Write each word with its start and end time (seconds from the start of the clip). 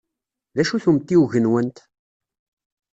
D 0.55 0.57
acu-t 0.61 0.85
umtiweg-nwent? 0.89 1.77